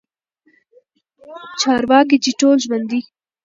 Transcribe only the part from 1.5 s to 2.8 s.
چارواکي چې ټول